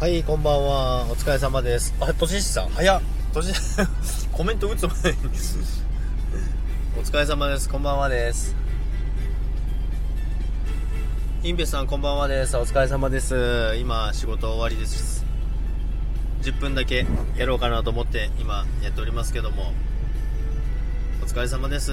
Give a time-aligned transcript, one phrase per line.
[0.00, 1.02] はい、こんばんは。
[1.10, 1.94] お疲れ様です。
[2.00, 3.02] あ、とししさん、早っ。
[3.34, 3.52] とし、
[4.32, 5.18] コメント打つ前に。
[6.98, 7.68] お疲れ様です。
[7.68, 8.56] こんばんはです。
[11.42, 12.56] インベさん、こんばんはです。
[12.56, 13.76] お疲れ様です。
[13.78, 15.22] 今、仕事終わりです。
[16.44, 17.04] 10分だけ
[17.36, 19.74] やろうかなと思って、今、やっておりますけども。
[21.22, 21.92] お疲れ様です。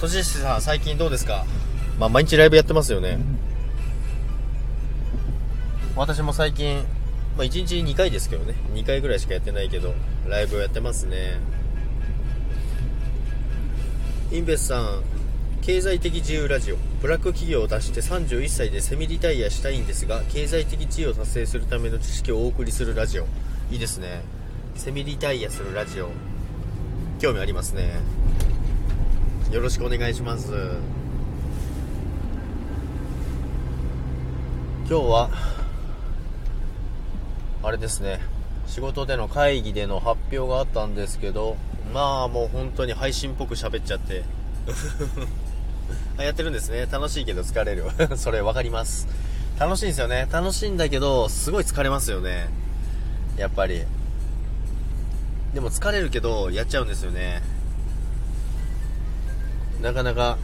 [0.00, 1.44] とししさん、最近どうですか？
[1.98, 3.18] まあ、毎日ライブやってますよね。
[5.98, 6.76] 私も最近、
[7.36, 8.54] まあ、1日2回ですけどね。
[8.72, 9.94] 2回ぐらいしかやってないけど
[10.28, 11.40] ライブをやってますね。
[14.30, 15.02] インベスさん
[15.60, 16.76] 経済的自由ラジオ。
[17.02, 23.24] ブラック企業を出して31歳でセミリタイヤしたいんですが経済的地位を達成するための知識をお送りするラジオ。
[23.72, 24.22] いいですね。
[24.76, 26.10] セミリタイヤするラジオ。
[27.18, 27.90] 興味ありますね。
[29.50, 30.52] よろしくお願いします。
[34.88, 35.57] 今日は
[37.68, 38.18] あれですね。
[38.66, 41.58] 仕事での会議での発表があったんですけど
[41.92, 44.24] まあもう本当に配信っぽく喋っちゃって。
[46.18, 46.86] やってるんですね。
[46.90, 47.84] 楽しいけど疲れる
[48.16, 49.06] それ分かります。
[49.58, 50.26] 楽しいんですよね。
[50.32, 52.48] 楽しいんだけどすごい疲れますよね。
[53.36, 53.84] やっぱり。
[55.52, 57.42] でも疲れるけどやっちゃうんですよね。
[59.82, 60.38] なかなか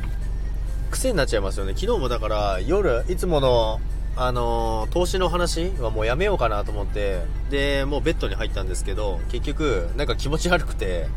[0.91, 1.73] 癖になっちゃいますよね。
[1.75, 3.81] 昨日もだから夜いつもの
[4.17, 11.09] あの投資の話はもうやめようかなと思ってでもうベッドに入ったんですけど結局なんか気持ち悪くて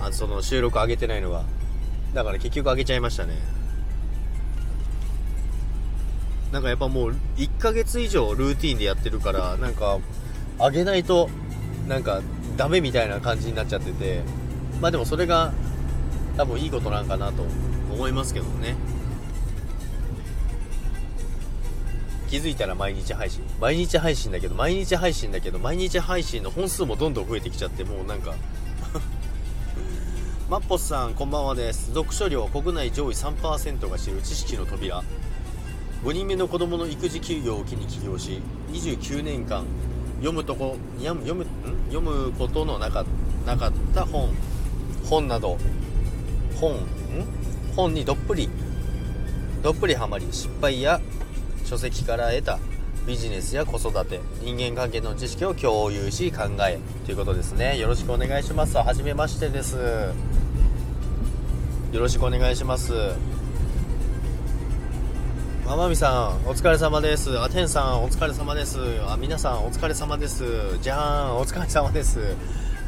[0.00, 1.44] あその収録上げてないのが。
[2.14, 3.34] だから結局上げちゃいましたね。
[6.52, 9.98] なんかやっぱもう1ヶ月以上ルーティンでやってるからなんか
[10.58, 11.28] 上げないと
[11.88, 12.22] なんか
[12.56, 14.22] ダメみたいな感じになっちゃってて。
[14.80, 15.52] まあでもそれが
[16.36, 17.44] 多分いいことなんかなと
[17.92, 18.74] 思いますけどね。
[22.28, 23.42] 気づいたら毎日配信。
[23.60, 28.34] 毎日配信だけど毎日配信だけど毎日配信の本数もどんどん増えてきちゃってもうなんか。
[30.50, 31.88] マッポスさんこんばんはです。
[31.88, 35.02] 読書量国内上位3%が知る知識の扉。
[36.04, 39.64] 5人目の子供の育児休業を機に起業し29年間
[40.18, 41.46] 読むとこ読む読むん？
[41.88, 43.06] 読むことのなか
[43.46, 44.28] なかった本。
[45.08, 45.56] 本など。
[46.60, 46.80] 本ん？
[47.74, 48.50] 本にどっぷり。
[49.62, 51.00] どっぷりハマり失敗や
[51.64, 52.58] 書籍から得た
[53.06, 57.78] ビジネスや子育て人間関係の知識を共有し考えということですね。
[57.78, 58.76] よろしくお願いします。
[58.78, 59.76] はじめましてです。
[61.92, 62.92] よろしくお願いします。
[65.66, 67.38] ままみさんお疲れ様です。
[67.40, 68.78] あてんさんお疲れ様です。
[69.06, 70.78] あ皆さんお疲れ様です。
[70.80, 72.36] じゃーんお疲れ様です。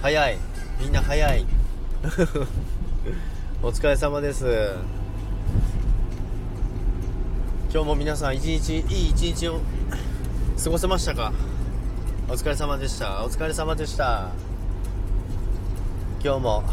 [0.03, 0.38] 早い。
[0.81, 1.47] みんな早い。
[3.62, 4.75] お疲れ様です。
[7.72, 9.60] 今日も皆さん一日いい一日を
[10.62, 11.32] 過ごせましたか？
[12.28, 13.25] お疲れ様でした。
[13.25, 14.31] お疲れ様でした。
[16.25, 16.65] 今日も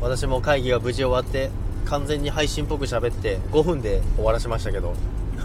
[0.00, 1.50] 私も会議が無事終わって
[1.86, 4.94] 完全に配信っぽく喋って5分で終わらしましたけど。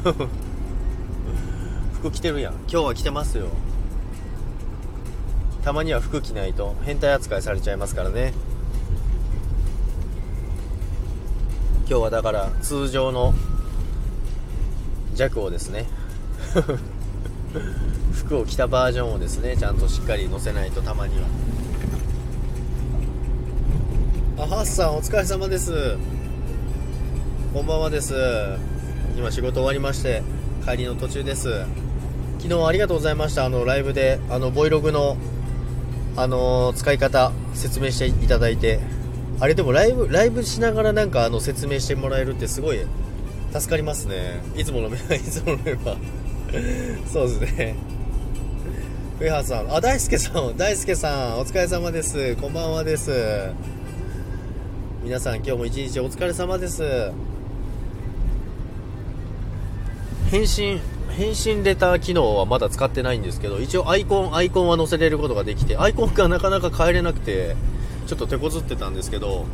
[1.94, 2.54] 服着てるやん。
[2.54, 3.48] 今日は着てますよ。
[5.64, 8.34] たまには服着ないと変態扱いされちゃいますからね。
[11.90, 13.34] 今日はだから通常の
[15.18, 15.86] 弱をですね。
[18.14, 21.28] 服を着たバージョンをですねちゃんとしっかり載せないとたまには。
[24.40, 25.98] あハッさんお疲れ様です。
[27.54, 28.14] こんばんはです。
[29.18, 30.22] 今仕事終わりまして
[30.66, 31.66] 帰りの途中です。
[32.40, 33.46] 昨日ありがとうございました。
[33.46, 35.18] あのライブであのボイログの
[36.16, 38.80] あの使い方説明していただいて。
[39.40, 42.80] あれでもライブライブしながらなんかあの説明してもらえるってすごい
[43.54, 44.42] 助かりますね。
[44.56, 47.08] いつものメ いつものメンバー。
[47.12, 47.76] そうですね。
[49.20, 49.74] 上原さん。
[49.74, 50.58] あ大輔さん。
[50.58, 52.36] 大輔さんお疲れ様です。
[52.36, 53.12] こんばんはです。
[55.04, 57.12] 皆さん今日も一日お疲れ様です。
[60.30, 60.82] 返信
[61.18, 67.56] 返信レター機能はまだ使ってないんですけど一応アイコンアイコンは載せれることができてアイコンがなかなか変えれなくて
[68.06, 69.46] ちょっと手こずってたんですけど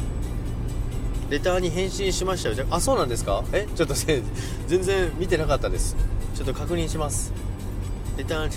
[1.33, 2.56] レターに返信しましたよ。
[2.56, 3.44] じゃあそうなんですか？
[3.53, 3.68] え？
[3.75, 3.95] ちょっと
[4.68, 5.95] 全然見てなかったです。
[6.35, 7.33] ちょっと確認します。
[8.15, 8.51] レター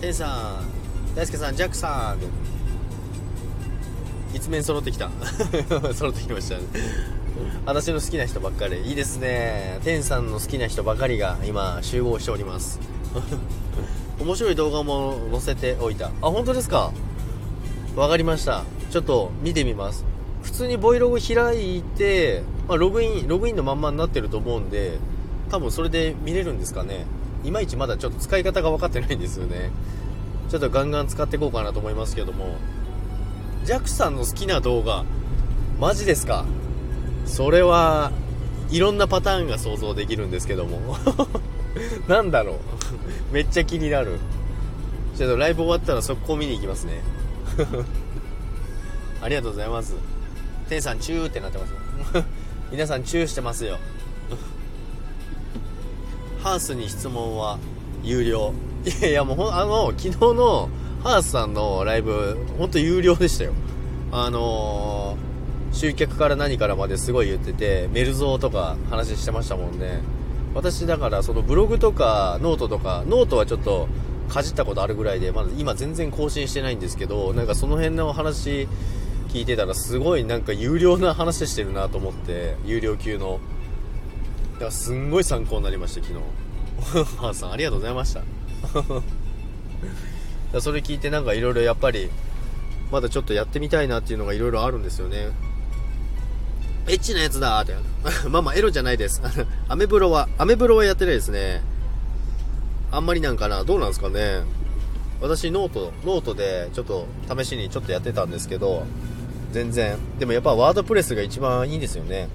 [0.00, 2.18] テンさん大輔さんジャックさん。
[4.36, 5.10] 一面揃ってきた。
[5.94, 6.62] 揃ってきましたね。
[7.66, 8.80] 私の好きな人ばっかり。
[8.82, 9.80] いいですね。
[9.82, 12.78] テンさんの好きな人ばかりが今集合しております。
[14.20, 16.06] 面白い動画も載せておいた。
[16.06, 16.92] あ本当ですか？
[17.96, 18.62] わかりました。
[18.92, 20.04] ちょっと見てみます。
[20.58, 24.98] 通にボイログ開いて、まあ、ログインログインのまんまになってると思うんで
[25.50, 27.06] 多分それで見れるんですかね。
[27.44, 29.70] いまいちまだちょっと使い方が分かってないんですよね。
[30.50, 32.56] ちょっとガンガン使っていこうかなと思いますけども。
[33.64, 35.04] ジャックさんの好きな動画
[35.78, 36.44] マジですか？
[37.24, 38.10] それは
[38.70, 40.96] いろんなパターンが想像できるんですけども。
[42.08, 42.56] なんだろう。
[43.32, 44.18] めっちゃ気になる。
[45.16, 47.00] ちょっとライブ終わったら速攻見に行きますね。
[49.22, 49.94] ありがとうございます。
[50.68, 51.74] 天さんチューってなってます
[52.70, 53.78] 皆さんチューしてますよ。
[56.42, 57.58] ハースに質問は
[58.02, 58.52] 有料。
[58.84, 60.68] いやいやもうあの昨日の
[61.02, 63.52] ハースさんのライブ本当有料でしたよ。
[64.10, 70.00] あのー、集客から何からまですごい言っててメルゾーとか話してましたもんね
[70.54, 73.86] 私だからそのブログとかノートとかノートはちょっと
[74.30, 78.66] かじったことあるぐらいでまだ今全然更新してないんですけどなんかその辺の話
[79.28, 83.40] 聞いてたらすごいなんか有料な話してるなと思って有料級の。
[84.54, 86.24] だからすんごい参考になりました昨日。
[87.18, 88.22] ハーさんありがとうございました。
[90.60, 92.10] それ聞いてなんかいろいろやっぱり
[92.90, 95.28] まだちょっとやってみたいなっていうのがいろいろあるんですよね。
[96.88, 97.74] エッチなやつだーって。
[98.28, 99.20] まあまあエロじゃないです。
[99.68, 101.62] アメブロはアメブロはやってないですね。
[102.90, 104.42] あんまりなんかなどうなんですかね。
[105.20, 108.86] 私ノートノートでちょっと試しにちょっとやってたんですけど
[109.52, 109.96] 全然。
[110.18, 112.28] でもやっぱワードプレスが一番いいんですよね。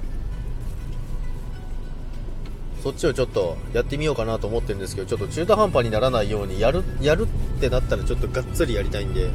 [2.83, 7.27] そっちをちょっとやってみようかなと思ってるんですけどちょっと中途半端にならないようにやるやる
[7.57, 9.30] ってなったらちょっとがっつりやりたいんで。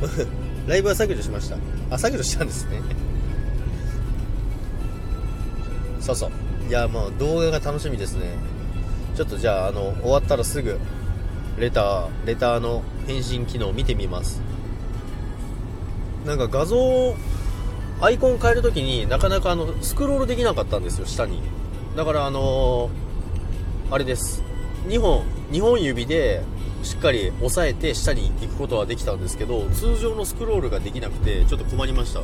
[0.66, 1.56] ライブは削除しました。
[1.90, 2.80] あ削除したんですね。
[6.00, 6.30] そうそう。
[6.68, 8.36] いやもう動画が楽しみですね。
[9.16, 10.78] ちょっとじゃああの終わったらすぐ
[11.58, 14.40] レターレターの返信機能を見てみます。
[16.26, 17.14] なんか画像
[18.00, 21.40] アイコン変えるときになかなかあのスクロールできなかったんですよ下に。
[21.96, 24.42] だからあのー、あれです。
[24.86, 26.42] 2本2本指で
[26.82, 32.22] しっかり押さえて下に行くことはできたんですけど通常のスクロールができなくてちょっと困りました。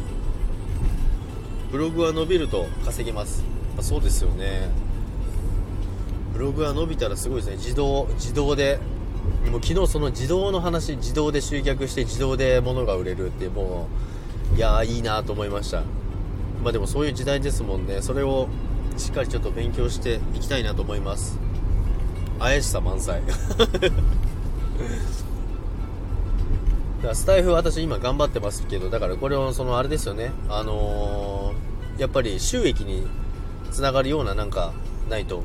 [1.71, 3.45] ブログは伸びると稼げます。
[3.79, 4.71] あそうですよね。
[6.33, 7.57] ブログは伸びたらすごいですね。
[7.57, 8.79] 自動自動で
[9.51, 13.89] もう昨日その自動の話自動で集客して自動で物が売れるっても
[14.55, 15.83] ういやーいいなと思いました。
[16.63, 18.03] まあでもそういう時代ですもんね。
[18.03, 18.49] それを
[18.97, 21.39] しっかりちょっと勉強していきたいなと思います。
[22.39, 23.23] 怪しさ満載。
[23.27, 23.35] だ
[27.03, 30.33] からスタイフ私今頑張ってますけどだからこれをそのあれですよね。
[30.49, 33.07] あのー、やっぱり収益に
[33.71, 34.73] つながるようななんか
[35.09, 35.43] ないと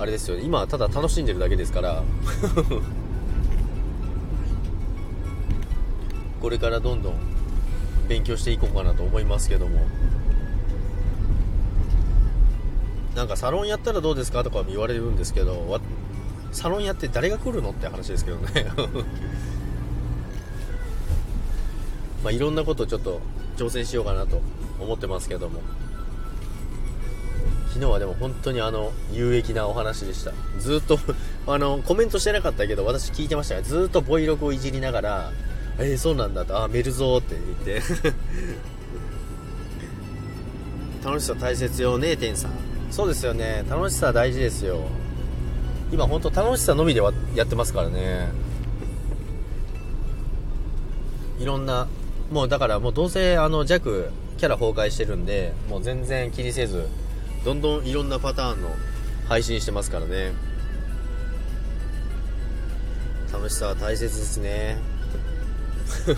[0.00, 0.36] あれですよ。
[0.36, 2.02] ね今ただ楽しんでるだけですから。
[6.40, 7.16] これからどんどん
[8.08, 9.78] 勉強していこうかなと思いますけども。
[13.14, 15.80] なんかサロンやったらどうですかとか言われるんですけど
[16.52, 18.66] サロンやって誰が来るのって話ですけどね。
[22.24, 23.20] まあいろんなことちょっと
[23.58, 24.40] 挑戦しようかなと
[24.80, 25.60] 思ってますけども。
[27.70, 30.32] 昨日はでも本当にあの有益なお話でした。
[30.58, 30.98] ずっと
[31.46, 35.32] あのコメントしてなかったけど私聞いてましたがずっとボイログをいじりながら
[35.78, 37.82] えー、そうなんだとあメルゾーって言って。
[41.02, 42.50] 楽しさ大切よね天さん。
[42.90, 43.64] そうですよね。
[43.70, 44.80] 楽しさ大事ですよ。
[45.92, 48.28] 今本当楽しさのみではやってますからね。
[51.38, 51.88] いろんな
[52.30, 56.86] もうだからもうどうせあの弱キャラ崩壊してるんでもう全然気にせず
[57.44, 58.76] どんどんいろんなパターンの
[59.28, 60.32] 配信してますからね。
[63.32, 64.76] 楽しさは大切ですね。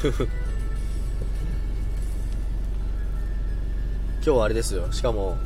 [4.24, 4.90] 今日はあれですよ。
[4.90, 5.36] しかも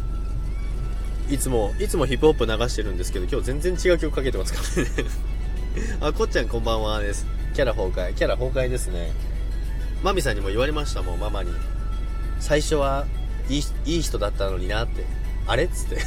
[1.28, 4.90] いつもいつもヒップホップ流してるんですけど今日全然違う曲かけてますからね。
[6.00, 7.26] あこっちゃんこんばんはです。
[7.54, 8.14] キャラ崩壊。
[8.14, 9.12] キャラ崩壊ですね。
[10.02, 11.50] マミさんにも言われましたもんママに。
[12.40, 13.06] 最初は
[13.50, 15.25] いいいい人だったのになって。
[15.46, 16.00] あれっつって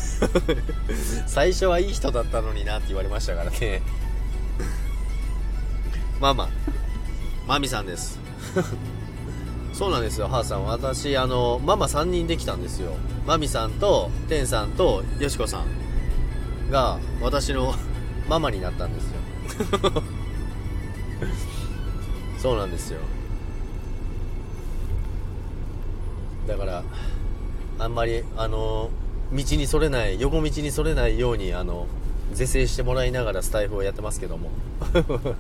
[1.28, 3.82] 最初はいい人だったのになって言われましたからね
[6.20, 6.50] ママ
[7.48, 8.20] マミさんです
[9.74, 10.66] そうなんですよ、ハーさん。
[10.66, 12.92] 私、あの、ママ3人できたんですよ。
[13.26, 17.74] マミさんと、テンさんと、よしこさんが、私の
[18.28, 19.20] ママになったんですよ。
[22.40, 23.00] そうなんですよ。
[26.46, 26.84] だから、
[27.80, 28.90] あんまり、あの、
[29.32, 31.88] 道にそれない、横道にそれないように、あの、
[32.34, 34.50] 是正してもらいながらスタイフをやってますけども。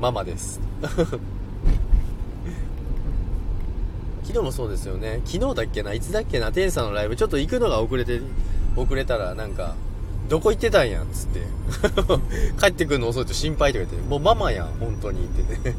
[0.00, 0.60] ママです。
[4.24, 5.20] 昨日もそうですよね。
[5.24, 7.16] 昨日だっけないつだっけな天さんのライブ。
[7.16, 8.20] ちょっと行くのが遅れて
[8.76, 9.74] 遅れたらなんか
[10.28, 11.42] どこ行ってたんやんつって。
[12.58, 15.42] 帰ってくるの遅いと心配とか言ってもうママやん本当にって。
[15.70, 15.76] ね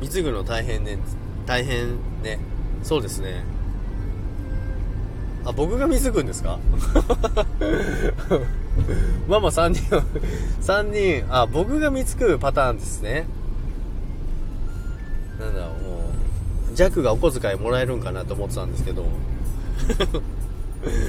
[0.00, 0.98] 貢ぐの大変ね
[1.46, 2.38] 大変ね。
[2.84, 3.42] そうですね
[5.44, 6.58] あ僕が貢ぐんですか？
[9.28, 10.02] ママ3人
[10.62, 10.90] 3
[11.22, 13.26] 人あ僕が貢ぐパターンですね
[15.40, 16.10] なんだろうも
[16.72, 19.04] うジャックがお小遣いもらえるんかなと思ってたんですけど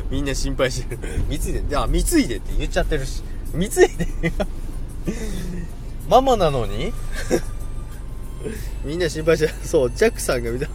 [0.09, 0.99] みんな心配してる。
[1.29, 3.21] 貢いで、あ、貢いでって言っちゃってるし。
[3.53, 4.07] 貢いで
[6.09, 6.93] ママなのに？
[8.85, 9.53] みんな心配してる。
[9.63, 10.67] そう、ジャックさんが見た。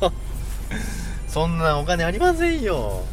[1.28, 3.04] そんなお金ありませんよ。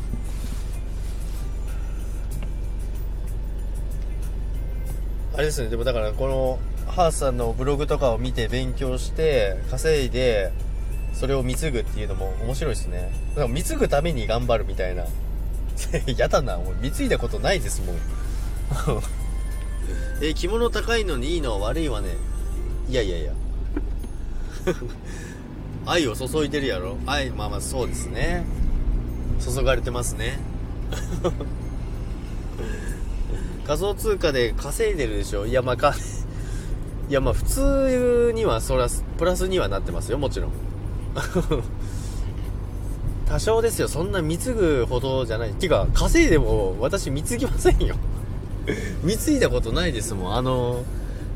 [5.34, 6.60] あれですね、でもだからこの、
[6.92, 10.52] ハースさんのブログとかを見て勉強して、稼いで、
[11.14, 13.12] それを貢ぐっていうのも面白いですね。
[13.36, 15.06] だか貢ぐために頑張るみたいな。
[16.18, 17.98] やだな、俺、貢いだことないですもん。
[20.24, 22.10] え、着物高いのにいいのは悪いわね。
[22.90, 23.34] いやいやいや。
[25.88, 26.98] 愛を注いでるやろ？
[27.06, 28.46] 愛、まあまあそうですね。
[29.39, 30.38] 注がれてますね。
[33.65, 35.46] 仮想通貨で稼いでるでしょ？
[35.46, 35.96] いや、まあか、
[37.10, 40.51] いや、まあ普通には、そら、プラスにはなってますよ、もちろん。
[43.27, 43.88] 多少ですよ。
[43.88, 45.51] そんな貢ぐほどじゃない。
[45.53, 47.96] ていうか、稼いでも私貢ぎませんよ。
[49.03, 50.36] 貢いだことないですもん。
[50.36, 50.84] あの、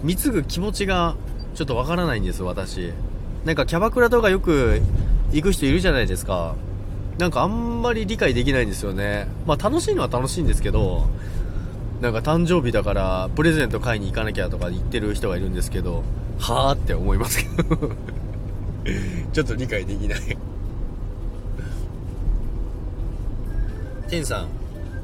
[0.03, 1.15] 貢ぐ気持ちが
[1.53, 2.93] ちょっとわからないんです、私。
[3.45, 4.81] なんかキャバクラとかよく
[5.31, 6.55] 行く人いるじゃないですか。
[7.17, 9.27] なんかあんまり理解できないんですよね。
[9.45, 11.07] まあ楽しいのは楽しいんですけど、
[12.01, 16.03] なんか誕生日だからプレゼント買いに行かなきゃとか言ってる人がいるんですけど、
[16.39, 17.91] はぁって思いますけど。
[19.33, 20.19] ちょっと理解できない
[24.09, 24.47] テンさん、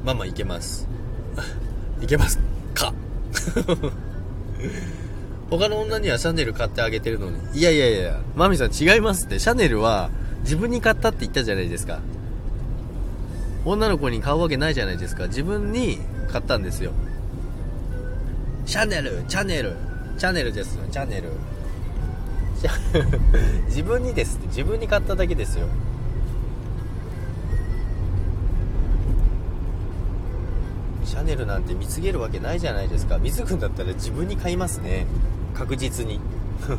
[0.04, 0.88] ママいけます。
[2.02, 2.40] いけます
[2.74, 2.94] か？
[5.50, 7.58] 他の女にはシャネル買ってあげてるのに。
[7.58, 9.40] いやいやいや、マミさん違いますって。
[9.40, 10.10] シャネルは
[10.42, 12.00] 自分に買ったって言ったじゃないですか。
[13.64, 15.28] 女の子に買うわけないじゃないですか。
[15.28, 16.00] 自分に
[16.30, 16.92] 買ったんですよ。
[18.66, 19.76] シャネル、チャネル、
[20.18, 21.30] チャネルですよ、チャネル。
[23.68, 25.68] 自分にですって自分に買っただけですよ。
[31.06, 35.08] シャネルなんて貢げるわけないじゃないですか貢ぐんだったら自分に買いますね
[35.58, 36.20] 確実に。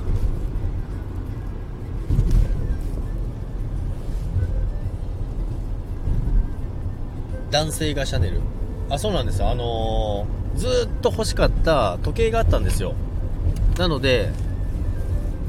[7.51, 8.41] 男性がシャネル。
[8.91, 12.95] あそうなんですあのー、ずっと欲しかった時計があったんですよ。
[13.77, 14.31] なので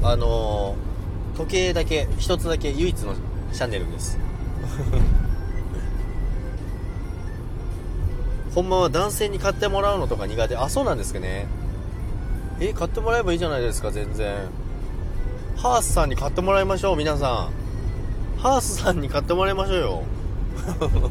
[0.02, 3.14] あのー、時計だけ一つだけ唯一の
[3.52, 4.18] シャネルです。
[8.54, 10.56] ほんまは男性に買ってもらうのとか苦手。
[10.56, 11.46] あ、そうなんですかね。
[12.60, 14.36] え、買ってもらえばいいじゃないですか、全然。
[15.56, 17.48] ハースさんに買ってもらいましょう、皆さ
[18.36, 18.40] ん。
[18.40, 20.02] ハースさんに買ってもらいましょうよ。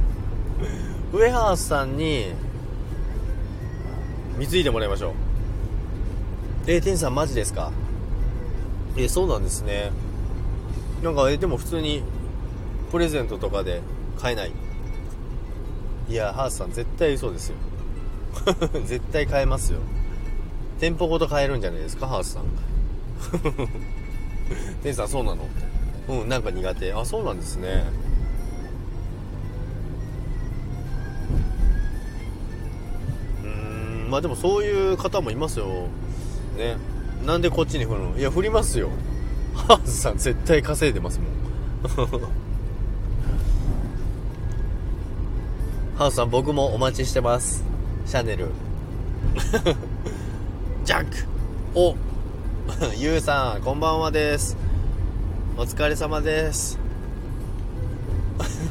[1.13, 2.33] ウェハースさんに、
[4.37, 5.13] 貢いでもらいましょう。
[6.67, 7.71] え、テンさんマジですか？
[8.95, 9.91] え、そうなんですね。
[11.03, 12.03] なんか、え、でも普通に、
[12.91, 13.81] プレゼントとかで
[14.19, 14.51] 買えない。
[16.09, 17.55] いやハースさん絶対そうですよ
[18.85, 19.77] 絶対買えますよ
[20.79, 22.07] 店舗ごと買えるんじゃないですか？
[22.07, 22.43] ハースさん
[24.83, 25.45] 店さんそうなの？
[26.09, 26.93] うんなんか苦手。
[26.93, 27.83] あそうなんですね。
[33.43, 33.47] う
[34.07, 35.65] んまあでもそういう方もいますよ。
[36.57, 36.77] ね。
[37.25, 38.17] なんでこっちに振るの？
[38.17, 38.89] いや振りますよ。
[39.53, 41.29] ハースさん絶対稼いでますもん。
[45.97, 47.61] ハウスさん、僕もお待ちしてます。
[48.05, 48.47] シャネル。
[50.89, 51.17] ジャック。
[51.75, 51.95] お
[52.97, 54.57] ゆうさん、こんばんはです。
[55.55, 56.79] お疲れ様です。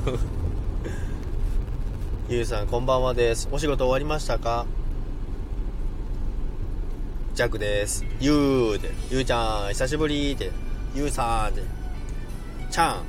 [2.29, 3.49] ゆうさん、こんばんはです。
[3.53, 4.67] お仕事終わりましたか？
[7.37, 8.05] ジャックです。
[8.19, 10.51] ゆうで、ゆうちゃん、久しぶりで、
[10.97, 11.63] ゆうさんで、
[12.69, 13.03] ちゃん、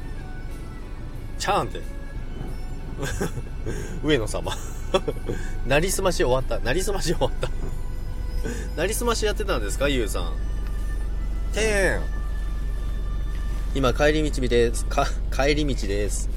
[1.39, 1.82] ちゃんって。
[4.06, 4.51] 上野様
[5.66, 6.60] なりすまし終わった。
[6.63, 7.50] なりすまし終わった。
[8.77, 10.34] なりすましやってたんですかゆうさん。
[11.53, 12.01] てん。
[13.75, 14.86] 今、帰り道です。
[14.86, 16.29] か、帰り道です。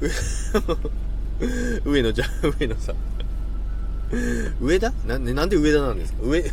[1.84, 2.24] 上野じゃ、
[2.58, 2.96] 上野さん。
[4.60, 4.92] 上田？
[5.06, 6.18] ななんで上田なんですか？
[6.22, 6.44] 上、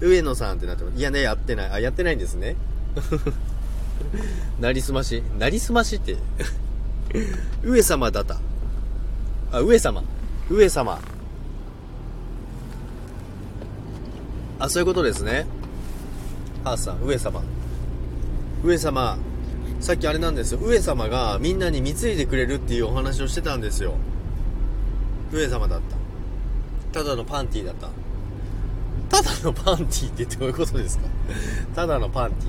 [0.00, 0.98] 上野さんってなってます。
[0.98, 1.70] いやね、やってない。
[1.70, 2.56] あ、やってないんですね。
[4.60, 5.22] なりすまし。
[5.38, 6.16] なりすましって
[7.62, 8.38] 上様だった。
[9.52, 10.02] あ、上様。
[10.48, 11.00] 上様。
[14.60, 15.46] あ、そういうことですね。
[16.62, 17.42] ハースさん、上様。
[18.62, 19.18] 上様、
[19.80, 20.60] さっきあれなんですよ。
[20.62, 23.94] 上様がみんなに貢いでくれるっていうお話をしてたんですよ。
[25.32, 25.80] 上様だっ
[26.92, 27.00] た。
[27.00, 27.88] ただのパンティーだった。
[29.08, 31.04] ただのパンティーってどういうことですか？
[31.74, 32.48] ただのパンティ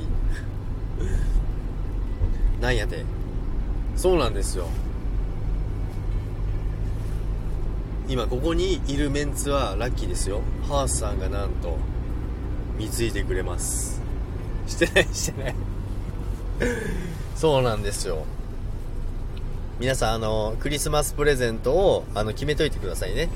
[2.60, 2.62] ー。
[2.62, 3.06] なんやて。
[3.96, 4.68] そうなんですよ。
[8.10, 10.42] 今ここにいるメンツはラッキーですよ。
[10.68, 11.78] ハースさんがなんと、
[12.78, 14.02] 貢いでくれます。
[14.68, 15.56] してないしてない
[17.36, 18.26] そうなんですよ。
[19.80, 23.30] 皆さん、あの、クリスマスプレゼントを、あの、決めといてくださいね。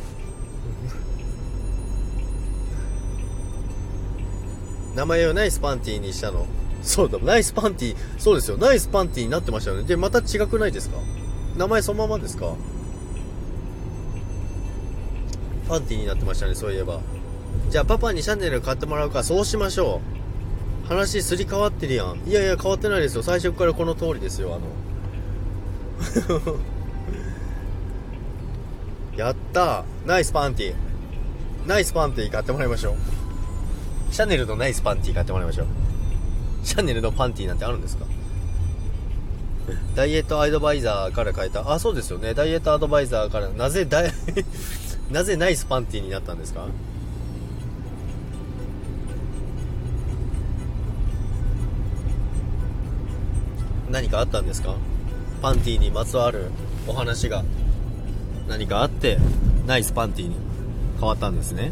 [4.96, 6.46] 名前をナイスパンティーにしたの。
[6.84, 9.84] そうだ、ナイスパンティー、そうですよ、ナイスパンティーになってましたよね。
[9.84, 10.98] で、また違くないですか？
[11.58, 12.54] 名前そのままですか？
[15.68, 17.00] パンティーになってましたね、そういえば。
[17.70, 20.02] じゃあパパにシャネル買ってもらうか、そうしましょ
[20.86, 20.88] う。
[20.88, 22.22] 話すり替わってるやん。
[22.28, 23.24] いやいや、変わってないですよ。
[23.24, 24.66] 最初からこの通りですよ、あの。
[29.18, 30.76] やったナイスパンティ
[31.68, 34.14] ナイスパンティ買ってもらいましょう。
[34.14, 35.68] シャネルのナイスパンティ買ってもらいましょう。
[36.64, 38.06] シャネルのパンティなんてあるんですか？
[39.96, 41.72] ダイエットアドバイザーから変えた。
[41.72, 42.34] あ、そうですよね。
[42.34, 44.14] ダイエットアドバイザーから、なぜダイ
[45.10, 46.66] なぜナイスパンティになったんですか？
[54.15, 54.75] かあったんですか？
[55.41, 56.50] パンティにまつわる
[56.88, 57.43] お話が。
[58.48, 59.17] 何かあって
[59.67, 60.36] ナイスパンティに
[61.00, 61.72] 変わったんですね。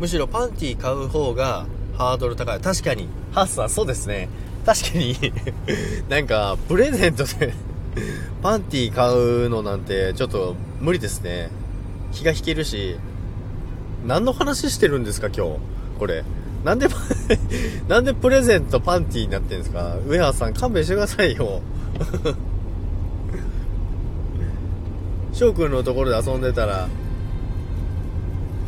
[0.00, 2.60] むしろパンティ買う方がハードル高い。
[2.60, 3.08] 確かに。
[3.32, 4.28] ハッサーそうですね。
[4.66, 5.16] 確かに。
[6.08, 7.52] なんかプレゼントで
[8.42, 11.50] パンティ買うのなんてちょっと無理ですね。
[12.12, 12.96] 気が引けるし。
[14.06, 15.58] 何の話してるんですか今日？
[15.98, 16.24] これ。
[16.64, 16.86] なんで、
[17.88, 19.96] なんでプレゼントパンティーになってんですか？
[20.06, 21.60] 上原さん勘弁してくださいよ。
[25.32, 26.88] 翔くんのところで遊んでたら、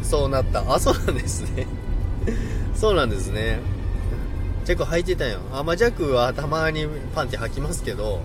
[0.03, 0.65] そうなった。
[0.75, 1.67] あ、そうなんですね。
[2.75, 3.59] そうなんですね。
[4.65, 5.41] ジャック履いてたよ。
[5.53, 8.21] あ、まあ、ジャックはたまにパンティ履きますけど、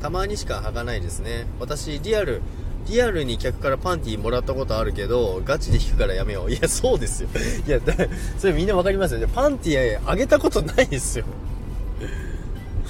[0.00, 1.46] たまにしか履かないですね。
[1.58, 2.40] 私、リアル、
[2.86, 6.52] リアルに客からパンティもらったことあるけど、ガチで引くからやめよう。
[6.52, 7.28] いや、そうですよ。
[7.66, 7.94] いや、だ
[8.38, 9.26] それみんなわかりますよね。
[9.32, 11.24] パンティあげたことないですよ。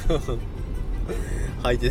[1.63, 1.91] 履いて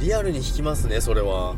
[0.00, 1.54] リアルに引きますね、それは。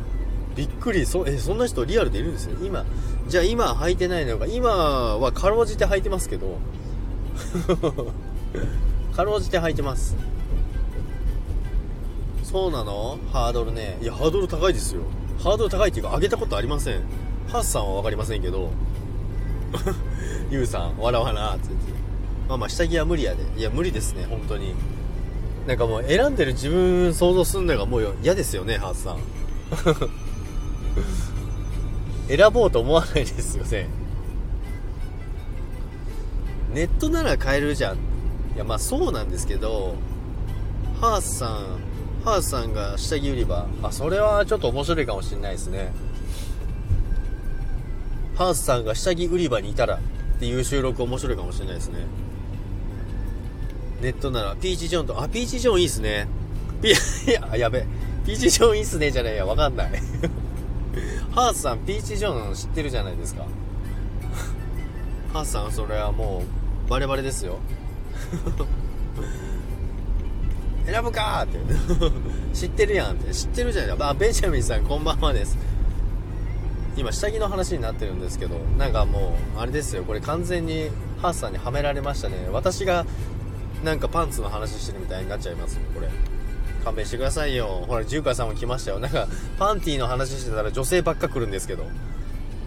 [0.55, 1.05] びっくり。
[1.05, 2.57] そ、え、そんな人リアルでいるんですよ。
[2.63, 2.85] 今、
[3.27, 4.45] じゃあ今履いてないのか。
[4.47, 6.57] 今はかろうじて履いてますけど。
[9.15, 10.15] かろうじて履いてます。
[12.51, 13.19] そうなの？
[13.31, 13.97] ハードルね。
[14.01, 15.01] いや、ハードル高いですよ。
[15.37, 17.01] ハードル高いっていうか、上げたことありません。
[17.47, 18.71] ハッさんは分かりませんけど、
[20.49, 21.91] ユウさん、笑わなって言って。
[22.47, 23.43] まあまあ、下着は無理やで。
[23.55, 24.73] いや、無理ですね、本当に。
[25.67, 29.19] なんかもう、選んでる自分想像すんのがもう嫌ですよね、ハッさん。
[32.27, 33.87] 選ぼうと思わないですよね。
[36.73, 37.95] ネットなら買えるじゃん。
[37.95, 37.99] い
[38.57, 39.93] や、まあそうなんですけど、
[40.99, 41.88] ハースさん、
[42.23, 43.65] ハースさんが下着売り場。
[43.81, 45.91] あそれはちょっと面白いかもしれないですね。
[48.35, 49.99] ハースさんが下着売り場にいたらっ
[50.39, 52.05] ていう収録面白いかもしれないですね。
[54.01, 56.27] ネットならピーチジョンとあピーチジョンいいっすね。
[56.81, 57.85] ピいや やべ。
[58.25, 59.91] ピーチジョンいいっすねじゃないやわかんない。
[61.31, 63.45] ハースさんピーチジョン知ってるじゃないですか。
[65.33, 66.43] ハースさんそれはも
[66.87, 67.59] うバレバレですよ
[70.91, 71.59] 選ぶかって。
[72.53, 73.33] 知ってるやんって。
[73.33, 73.91] 知ってるじゃない。
[73.91, 75.57] ですかあベンジャミンさんこんばんはです。
[76.97, 80.03] 今下着の話になってるんですけどなんかもうあれですよ。
[80.03, 80.89] これ完全に
[81.21, 82.49] ハースさんにはめられましたね。
[82.51, 83.05] 私が
[83.83, 85.81] なんかパンツの話してるみたいになっちゃいますよ。
[85.93, 86.09] これ。
[86.83, 87.85] 勘弁してくださいよ。
[87.87, 88.99] ほらジューカーさんも来ましたよ。
[88.99, 91.85] なんかパンティーの話してたら女性ばっか来るんですけど。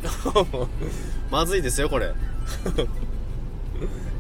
[1.30, 2.12] まずいですよこれ。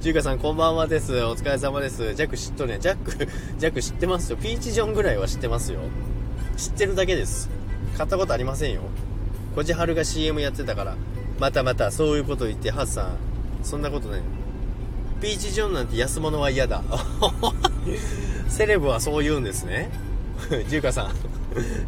[0.02, 1.14] 中華さんこんばんはです。
[1.22, 2.12] お疲れ様です。
[2.16, 2.80] ジャック知っとるやん。
[2.80, 3.12] ジャック、
[3.56, 4.36] ジャック知ってますよ。
[4.36, 5.78] ピーチジョンぐらいは知ってますよ。
[6.56, 7.48] 知ってるだけです。
[7.96, 8.80] 買ったことありませんよ。
[9.54, 10.96] こじはるが CM やってたから。
[11.38, 13.16] またまた、そういうこと言って、ハッさん。
[13.62, 14.22] そんなことない。
[15.20, 16.82] ピーチジョンなんて安物は嫌だ。
[18.50, 19.88] セレブはそう言うんですね。
[20.68, 21.12] ジューカさん。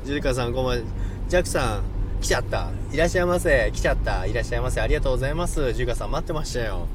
[0.06, 0.84] ジューカさん、こんばんは。
[1.28, 1.82] ジャックさん、
[2.20, 2.68] 来ちゃった。
[2.92, 3.72] いらっしゃいませ。
[3.74, 4.24] 来ちゃった。
[4.24, 4.80] いらっしゃいませ。
[4.80, 5.72] ありがとうございます。
[5.72, 6.86] ジューカさん、待ってましたよ。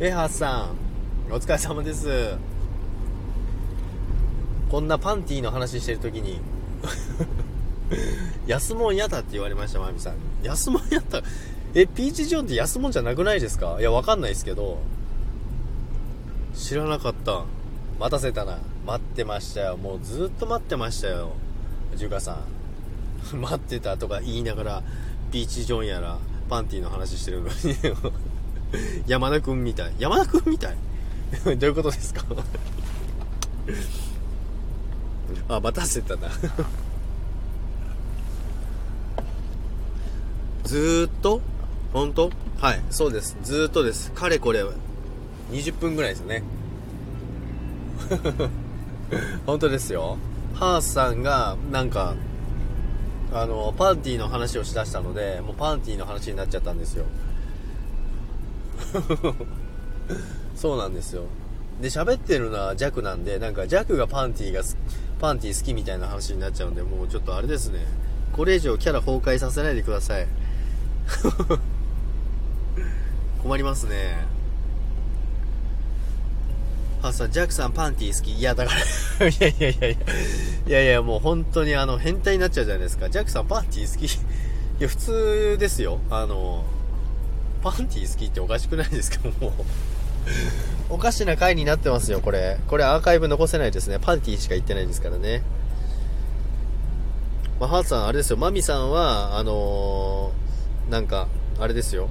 [0.00, 0.70] えはさ
[1.28, 2.36] ん、お疲れ様です。
[4.70, 6.40] こんなパンティーの話してる時に。
[8.46, 11.20] 安物やだって言われましたまゆみさん安物やった。
[11.74, 13.78] えピーチ・ジョンって安物じゃなくないですか？
[13.80, 14.78] いやわかんないですけど。
[16.54, 17.42] 知らなかった。
[17.98, 18.58] 待たせたな。
[18.86, 19.76] 待ってましたよ。
[19.76, 21.32] もうずっと待ってましたよ。
[21.96, 22.38] ジュカさ
[23.34, 23.34] ん。
[23.36, 24.82] 待ってたとか言いながら
[25.32, 27.54] ピーチ・ジョンやらパンティーの話してるのに。
[29.06, 29.92] 山田くんみたい。
[29.98, 30.76] 山田くんみたい？
[31.58, 32.24] どういうことですか？
[35.48, 36.28] あ待たせたな。
[40.64, 41.40] ずーっと？
[41.92, 42.30] 本当？
[42.58, 43.36] はいそうです。
[43.42, 44.10] ずーっとです。
[44.12, 44.64] かれこれ
[45.52, 46.42] 20分ぐらいですね。
[49.46, 50.18] 本当ですよ。
[50.54, 52.14] ハースさんがなんか
[53.32, 57.04] あのパンティーの話をしだしたのでもうパンティーの話になっちゃったんですよ。
[60.56, 61.24] そうなんですよ。
[61.80, 64.62] で喋ってるのはジャクなんでなんかジャクがパンティが
[65.20, 67.80] パンティ好きみたいな話になっちゃうんでもうちょっとあれですね。
[68.32, 70.26] これ以上キャラ崩壊させないでください。
[73.42, 74.26] 困りますね。
[77.00, 78.32] あさジャックさんパンティー好き？
[78.32, 78.72] いやだか
[79.20, 79.96] ら いやいやいやいやい
[80.70, 83.08] やいやもう本当にあの変態になっちゃうじゃないですか。
[83.08, 84.12] ジャックさんパンティー好き？
[84.12, 84.18] い
[84.80, 86.00] や普通ですよ。
[86.10, 86.64] あの
[87.62, 89.28] パンティ好きっておかしくないですか？
[89.40, 89.52] もう
[90.94, 95.42] おかしな回になってますよこれこれアーカイブ残せないですねパンティしか言ってないですからね
[97.60, 101.26] まあ、ハーツさんあれですよマミさんはあのー、なんか
[101.58, 102.08] あれですよ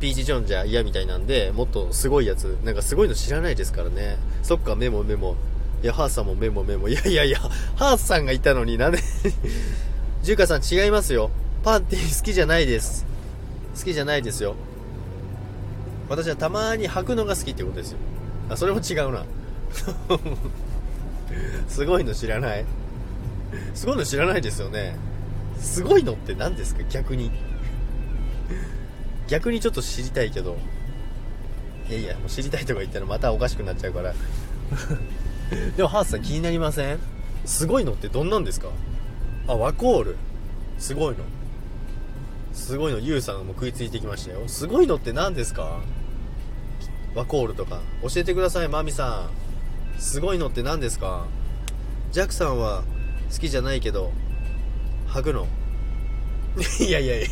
[0.00, 4.16] ピーチ・ジョンじゃ嫌みたいなんで、もっとすごいやつ、なんかすごいの知らないですからね。
[4.42, 5.36] そっか、メモメモ。
[5.80, 6.88] いや、ハースさんもメモメモ。
[6.88, 7.38] いやいやいや、
[7.76, 8.98] ハースさんがいたのになんで？
[10.24, 11.30] ジュカさん違いますよ。
[11.62, 13.06] パンティ好きじゃないです。
[13.76, 14.54] 好きじゃないですよ。
[16.08, 17.98] 私はたまに履くのが好きってことですよ。
[18.50, 19.24] あ、それも違うな。
[21.68, 22.64] すごいの知らない。
[23.74, 24.96] すごいの知らないですよね。
[25.58, 26.82] すごいのって何ですか？
[26.90, 27.30] 逆に。
[29.28, 30.58] 逆にちょっと知りたいけど
[31.88, 34.12] いやいやもう知りたいとか言ったらまたおかしくなっちゃうから
[35.76, 36.98] でもハースさん気になりません？
[37.46, 38.68] すごいのってどんなんですか？
[39.48, 40.16] あワコール
[40.78, 41.24] すごいの
[42.52, 45.80] すごいのユウさんがもう食いついてきましたよすごいのって何ですか？
[47.14, 49.28] ワコールとか教えてくださいマミさ
[49.98, 51.26] んすごいのって何ですか？
[52.12, 52.82] ジャックさんは
[53.32, 54.12] 好きじゃないけど
[55.08, 55.46] 履くの？
[56.80, 57.28] いやいやいや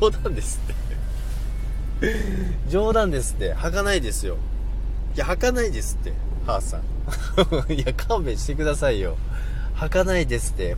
[0.00, 0.74] 冗談ですって
[2.68, 3.54] 冗談ですって。
[3.54, 4.36] 履かないですよ。
[5.14, 6.12] いや、履かないですって。
[6.46, 6.82] ハーさん。
[7.72, 9.16] いや、勘弁してくださいよ。
[9.76, 10.76] 履かないですって。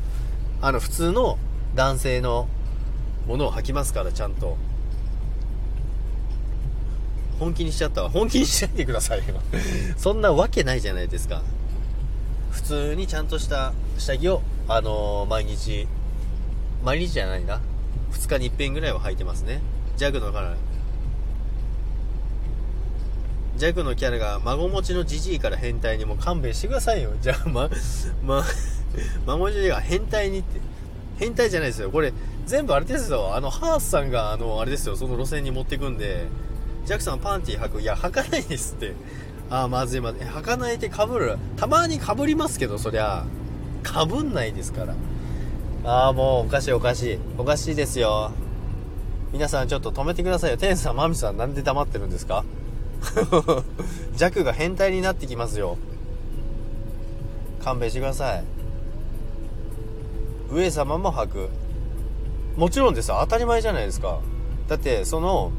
[0.60, 1.38] あの、普通の
[1.74, 2.46] 男性の
[3.26, 4.56] ものを履きますから、ちゃんと。
[7.38, 8.10] 本気にしちゃったわ。
[8.10, 9.24] 本気にしないでくださいよ。
[9.96, 11.42] そんなわけないじゃないですか。
[12.50, 15.88] 普通にちゃんとした下着を、あのー、毎日、
[16.84, 17.60] 毎日じゃないな。
[18.12, 19.60] 2日に1遍ぐらいは履いてますね。
[19.96, 20.54] ジャグのから
[23.56, 27.12] ジャグのキャラが孫持ちのじじいから変態にも勘弁してくださいよ。
[27.20, 27.70] じゃあ、ま、
[28.24, 28.44] ま、
[29.26, 30.60] 孫持ちが変態にって。
[31.18, 31.90] 変態じゃないですよ。
[31.90, 32.12] これ、
[32.46, 33.34] 全部あれですよ。
[33.34, 34.96] あの、ハースさんが、あの、あれですよ。
[34.96, 36.26] その路線に持ってくんで、
[36.84, 37.80] ジャックさんパンティー履く。
[37.80, 38.92] いや、履かないですって。
[39.50, 40.22] ああ、まずいまずい。
[40.22, 41.38] 履かないって被る。
[41.56, 43.24] たまに被りますけど、そりゃ。
[43.84, 44.94] 被んないですから。
[45.84, 47.18] ああ、もうおかしいおかしい。
[47.38, 48.30] おかしいですよ。
[49.32, 50.56] 皆さんちょっと止めてくださいよ。
[50.56, 52.44] テンさん、マミさん、なんで黙ってるんですか？
[54.16, 55.76] 弱が変態になってきますよ
[57.62, 58.44] 勘弁してください
[60.50, 61.48] 上様も履く
[62.56, 64.20] もちろんです当たり前じゃないですか
[64.68, 65.52] だってその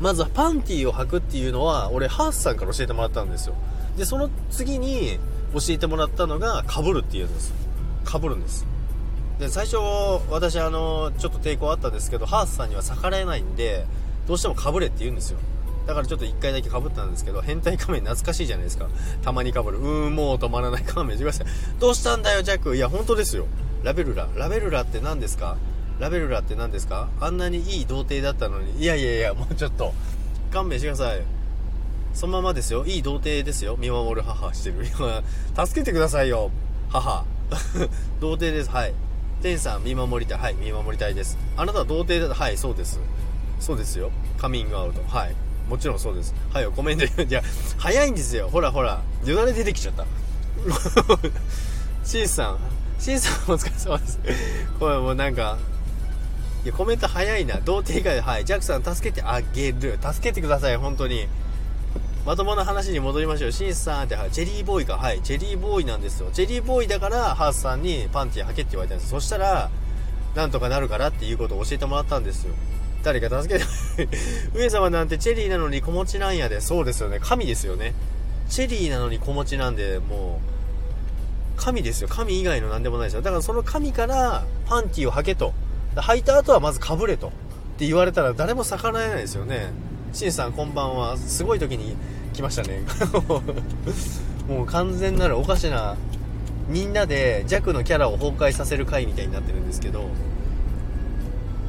[0.00, 3.54] まずはパンティーを履くっていうのは俺ハースさんから教えてもらったんですよ
[3.96, 5.18] でその次に
[5.52, 7.52] 教えてもらったのがかぶるっていうんです
[8.04, 8.66] かぶるんです
[9.38, 9.76] で最初
[10.30, 13.84] 私あのちょっと抵抗あったんですけどハースさんには逆らえないんで
[14.26, 15.38] どうしてもかぶれって言うんですよ
[15.86, 18.88] だからちょっと1回だけかぶったんですけど、変態仮面懐かしいじゃないですか。
[19.22, 19.78] たまにかぶる。
[19.78, 21.18] うーん、もう止まらない仮面。
[21.80, 22.76] どうしたんだよ、ジャック。
[22.76, 23.46] いや、本当ですよ。
[23.82, 24.28] ラベルラ。
[24.36, 25.56] ラベルラって何ですか？
[26.00, 27.08] ラベルラって何ですか？
[27.20, 28.80] あんなにいい童貞だったのに。
[28.82, 29.92] いやいやいや、もうちょっと。
[30.50, 31.22] 勘弁してください。
[32.14, 32.84] そのままですよ。
[32.86, 33.76] いい童貞ですよ。
[33.78, 34.84] 見守る母してる。
[35.66, 36.50] 助けてくださいよ。
[36.88, 37.24] 母。
[38.20, 38.70] 童貞です。
[38.70, 38.94] はい。
[39.42, 40.38] 天さん、見守りたい。
[40.40, 41.38] はい、見守りたいです。
[41.56, 42.34] あなたは童貞だ。
[42.34, 42.98] はい、そうです。
[43.60, 44.10] そうですよ。
[44.38, 45.02] カミングアウト。
[45.06, 45.34] はい。
[45.68, 46.34] もちろんそうです。
[46.52, 47.42] はい、コメント、いや、
[47.78, 48.48] 早いんですよ。
[48.48, 50.04] ほらほら、よだれ出てきちゃった。
[52.02, 52.58] シーさん、
[52.98, 54.18] シーさんお疲れ様です。
[54.80, 55.58] これもうなんか、
[56.64, 57.58] いや、コメント早いな。
[57.60, 59.98] 童貞以外で、はい、ジャックさん助けてあげる。
[60.00, 61.26] 助けてください、本当に。
[62.26, 63.52] まともな話に戻りましょう。
[63.52, 64.98] シンさんって、はい、チェリーボーイか。
[64.98, 66.28] はい、チェリーボーイなんですよ。
[66.32, 69.10] チェリーボーイだから、ハースさんにパンティー履けって言われたんです。
[69.10, 69.70] そしたら、
[70.34, 72.54] なんとかなるからっていうことを教えてもらったんですよ。
[73.02, 73.64] 誰か助け
[74.06, 74.08] て
[74.54, 76.60] 上様なんてチェリーなのに子持ちなんやで。
[76.60, 77.20] そうですよね。
[77.20, 77.94] 神ですよね。
[78.50, 80.40] チェリーなのに子持ちなんで、も
[81.56, 82.08] う、神ですよ。
[82.08, 83.22] 神以外の何でもないですよ。
[83.22, 85.54] だからその神から、パンティを履けと。
[85.96, 87.28] 履いた後はまずかぶれと。
[87.28, 87.30] っ
[87.80, 89.70] て言われたら誰も逆らえないですよね。
[90.12, 91.16] シンさんこんばんは。
[91.16, 91.96] すごい時に
[92.34, 92.82] 来ましたね。
[94.48, 95.96] もう完全なるおかしな、
[96.68, 100.10] みんなで弱のキャラを崩壊させる回みたいになってるんですけど、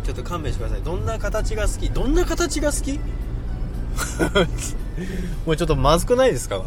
[0.03, 0.83] ちょっと勘弁してください。
[0.83, 1.89] どんな形が好き？
[1.89, 2.99] どんな形が好き？
[5.45, 6.63] もうちょっとまずくないですか？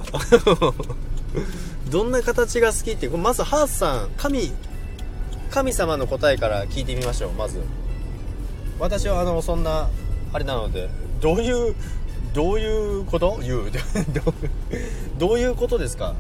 [1.91, 4.53] どんな形が好きって、まずハースさん、神、
[5.51, 7.61] 神様の答えから聞いてみましょう、まず。
[8.79, 9.89] 私はあの、そんな、
[10.33, 10.89] あれなので、
[11.21, 11.75] どういう
[12.35, 13.39] どういうこと？
[13.41, 13.71] 言 う。
[15.19, 16.15] どういうことですか？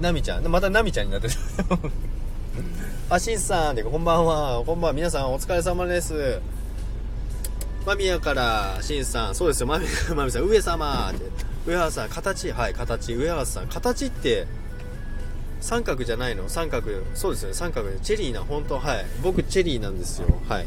[0.00, 0.46] ナミちゃん。
[0.48, 1.34] またナミちゃんになってる。
[3.10, 4.62] あしんさんでこんばんは。
[4.64, 4.92] こんばんは。
[4.94, 6.40] 皆さんお疲れ様です。
[7.86, 9.34] マミヤからしんさん。
[9.34, 9.66] そうですよ。
[9.66, 10.42] マミマミさん。
[10.44, 11.24] 上様って。
[11.66, 12.50] 上原さん形。
[12.52, 13.12] はい形。
[13.12, 13.66] 上原さん。
[13.68, 14.46] 形って
[15.60, 16.48] 三角じゃないの？
[16.48, 17.54] 三角そうですよね。
[17.54, 19.06] 三角でチェリーな本当はい。
[19.22, 20.28] 僕チェリーなんですよ。
[20.48, 20.66] はい。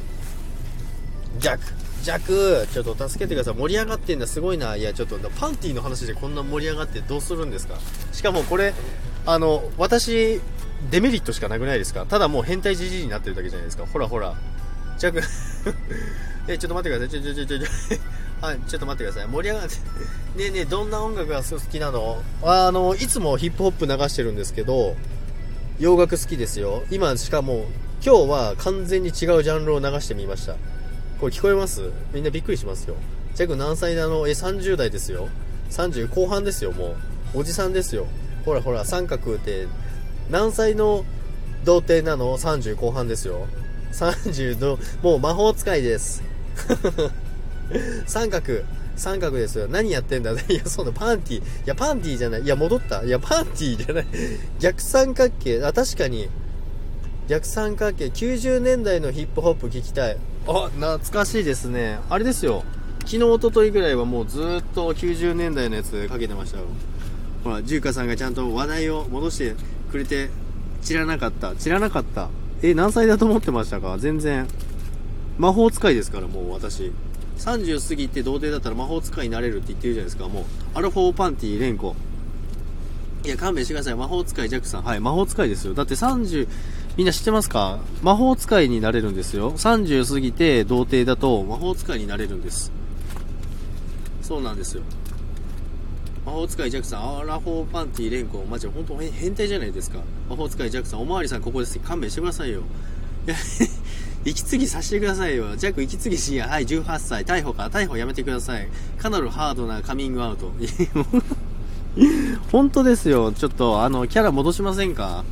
[1.39, 1.61] 逆
[2.03, 3.55] 弱ちょっと助けてください。
[3.55, 4.27] 盛り上がってんだ。
[4.27, 4.75] すごいな。
[4.75, 7.75] いやちょっとパンティーの話でこんな盛り上がってどうするんですか？
[8.11, 8.73] しかもこれ
[9.25, 10.41] あの私
[10.89, 12.05] デメリットしかなくないですか？
[12.05, 13.85] ただもう変態じじいになってるだけじゃないですか。
[13.85, 14.35] ほらほら。
[14.99, 15.21] 弱
[16.47, 17.21] えちょっと待ってください。
[17.21, 17.67] ちょちょちょちょ。
[18.41, 19.75] はいちょっと待ってください盛り上がって
[20.35, 22.21] ねえねえどんな音楽が好きなの？
[22.41, 24.95] あのいつもヒップホップ流してるんですけど
[25.79, 27.65] 洋楽好きですよ今しかも
[28.03, 30.55] 今日は完全に違うジャンルを流してみました
[31.19, 31.91] これ聞こえます？
[32.13, 32.95] みんなびっくりしますよ。
[33.35, 34.27] ジャク何歳なの？
[34.27, 35.29] え、30代ですよ。
[35.69, 36.95] 30後半ですよ、も
[37.35, 37.41] う。
[37.41, 38.07] おじさんですよ。
[38.43, 39.67] ほらほら、三角って、
[40.31, 41.05] 何歳の
[41.63, 43.45] 童貞なの ?30 後半ですよ。
[43.93, 46.23] 30の、もう魔法使いです。
[48.07, 48.61] 三角。
[48.95, 49.67] 三角ですよ。
[49.67, 50.31] 何やってんだ？
[50.33, 51.37] いや、そうだ、パンティ。
[51.39, 52.41] いや、パンティじゃない。
[52.41, 53.03] いや、戻った。
[53.03, 54.05] いや、パンティじゃない。
[54.59, 55.63] 逆三角形。
[55.63, 56.29] あ、確かに。
[57.27, 58.05] 逆三角形。
[58.05, 60.17] 90年代のヒップホップ聞きたい。
[60.47, 61.99] あ、懐かしいですね。
[62.09, 62.63] あれですよ。
[63.05, 66.65] 昨日、おとといぐらいはもうずっと90年代のやつかけてましたよ。
[67.43, 69.55] ほら、ジューカさんがちゃんと話題を戻して
[69.91, 70.29] くれて、
[70.83, 71.55] 知らなかった。
[71.55, 72.29] 知らなかった。
[72.61, 73.97] え、何歳だと思ってましたか？
[73.99, 74.47] 全然。
[75.39, 76.91] 魔法使いですから、もう私。
[77.41, 80.27] 30過ぎて童貞だったら魔法使いになれるって言ってるじゃないですか。
[80.27, 80.43] もう、
[80.75, 81.95] アルフォーパンティ連呼。
[83.25, 83.95] いや、勘弁してください。
[83.95, 84.83] 魔法使いジャックさん。
[84.83, 85.73] はい、魔法使いですよ。
[85.73, 86.47] だって30、
[86.97, 87.79] みんな知ってますか？
[88.01, 89.53] 魔法使いになれるんですよ。
[89.53, 92.71] 30過ぎて童貞だと魔法使いになれるんです。
[94.21, 94.83] そうなんですよ。
[96.25, 99.99] 魔法使いジャックさん、アラフォーパンティー連呼、マジ本当変態じゃないですか。
[100.29, 101.79] 魔法使いジャックさん、おまわりさんここです。
[101.79, 102.61] 勘弁してくださいよ。
[103.25, 103.35] いや、
[104.23, 105.55] 息継ぎさせてくださいよ。
[105.55, 108.67] ジャック息継ぎしや、はい、18歳、逮捕か、逮捕やめてください。
[108.97, 110.51] かなりハードなカミングアウト。
[112.51, 113.31] 本当ですよ。
[113.31, 115.23] ちょっと、あの、キャラ戻しませんか？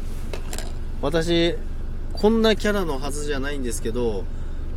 [1.01, 1.55] 私、
[2.13, 4.25] こんなキャラのはずじゃないんですけど、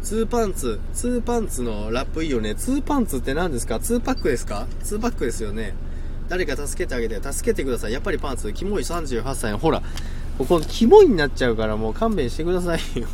[0.03, 2.55] ツーパンツ、ツーパンツのラップいいよね。
[2.55, 3.81] ツーパンツって何ですか？
[3.81, 4.67] ツーパックですか？
[4.85, 5.75] ツーパックですよね。
[6.29, 7.93] 誰か助けてあげて、助けてください。
[7.93, 9.83] やっぱりパンツ、キモい38歳の、ほら、
[10.39, 13.07] ここ、キモいになっちゃうからもう勘弁してくださいよ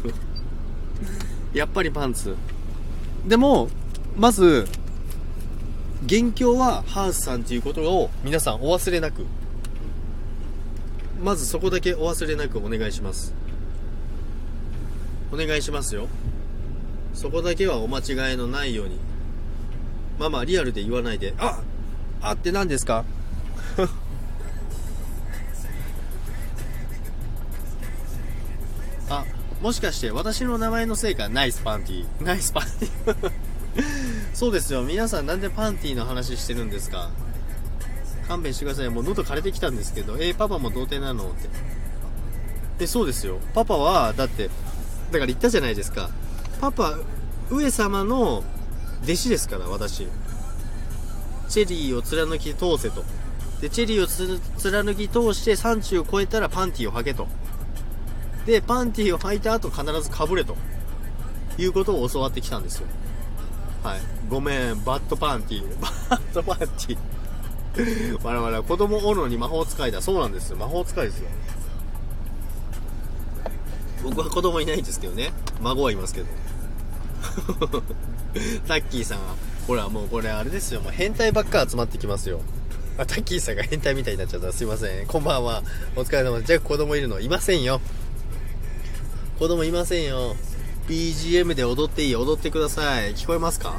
[1.53, 2.35] やっぱりパンツ。
[3.27, 3.69] でも、
[4.17, 4.67] まず、
[6.05, 9.27] 元凶はハースさんっていうことを皆さんお忘れなく。
[11.23, 13.35] まずそこだけお忘れなくお願いします。
[15.33, 16.07] お願いしますよ。
[17.15, 18.97] そこだけはお間違いのないように。
[20.19, 21.35] まあまあリアルで言わないで。
[21.39, 21.61] あ
[22.21, 23.05] あって何ですか？
[29.11, 29.25] あ
[29.61, 33.33] もしかして私の名前のせいかナイスパンティーナイスパンティー
[34.33, 37.11] そうですよ皆さんなんでパンティーの話してるんですか？
[38.29, 38.89] 勘弁してください。
[38.91, 41.31] もう喉枯れてきたんですけど、えー、パパも童貞なの？
[41.31, 41.49] って。
[42.79, 43.39] で、そうですよ。
[43.55, 44.53] パパは、だって、だ
[45.15, 46.11] から言ったじゃないですか。
[46.61, 46.99] パパ、
[47.51, 48.45] 上様の
[49.03, 50.07] 弟子ですから、私。
[51.49, 53.03] チェリーを貫き通せと。
[53.63, 54.07] で、チェリーを
[54.59, 57.27] 貫き通して30を超えたらパンティを履けと。
[58.49, 60.57] で、パンティを履いた後必ずかぶれと。
[61.59, 62.87] いうことを教わってきたんですよ。
[63.83, 64.01] はい。
[64.27, 65.81] ごめん、バッドパンティ。
[65.81, 68.19] バッドパンティ。
[68.23, 70.01] 我々は子供おるのに魔法使いだ。
[70.01, 70.57] そうなんですよ。
[70.57, 71.29] 魔法使いですよ。
[74.03, 75.31] 僕は子供いないんですけどね。
[75.61, 76.27] 孫はいますけど。
[78.67, 79.35] タッキーさんは、
[79.67, 80.81] ほらもうこれあれですよ。
[80.81, 82.41] もう変態ばっか集まってきますよ。
[82.97, 85.63] あタッキーさんが変態みたいになっちゃったすいませんこんばんは
[85.95, 87.81] お疲れ様ですじゃあ子供いるのいませんよ
[89.39, 90.35] 子供いませんよ。
[90.89, 93.15] BGM で踊っていい踊ってください。
[93.15, 93.75] 聞こえますか？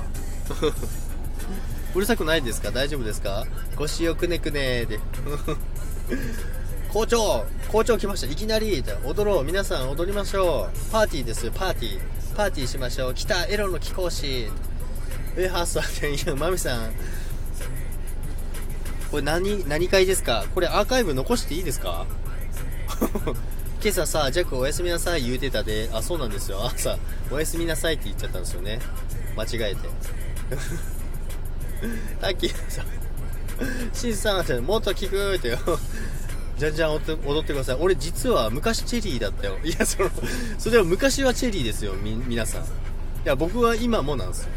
[1.95, 2.71] うるさくないですか？
[2.71, 3.45] 大丈夫ですか？
[3.75, 4.99] 腰をくねくねーで。
[6.93, 8.27] 校長校長来ました。
[8.27, 9.43] いきなり踊ろう。
[9.43, 10.91] 皆さん踊りましょう。
[10.91, 11.99] パーティーですパーティー。
[12.35, 13.13] パーティーしましょう。
[13.13, 14.25] 来たエロの貴公子。
[14.25, 16.91] ウェハースさん いやマミさん。
[19.11, 20.45] これ何何回ですか？
[20.55, 22.05] これアーカイブ残していいですか？
[23.81, 26.65] 今朝さ、ジャックおやすみなさい言うてたで、あ、そうなんですよ。
[26.65, 26.97] 朝、
[27.31, 28.79] おやすみなさいって言っちゃったんですよね。
[29.37, 29.77] 間違えて。
[32.19, 32.85] タッキーさん、
[33.93, 35.57] シンさんって、もっと聞くってよ。
[36.57, 37.77] じゃんじゃん踊ってください。
[37.79, 39.57] 俺実は昔チェリーだったよ。
[39.63, 40.11] いや、その、
[40.57, 42.63] それは昔はチェリーですよ、み、皆さん。
[42.63, 42.65] い
[43.23, 44.49] や、僕は今もなんですよ。